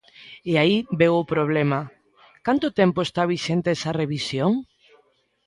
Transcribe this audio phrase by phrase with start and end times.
[0.51, 1.79] E aí veu o problema:
[2.45, 4.51] canto tempo está vixente esa revisión?